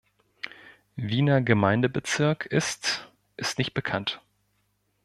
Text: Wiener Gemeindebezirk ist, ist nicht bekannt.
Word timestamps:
Wiener 0.95 1.41
Gemeindebezirk 1.43 2.47
ist, 2.47 3.11
ist 3.37 3.59
nicht 3.59 3.75
bekannt. 3.75 4.19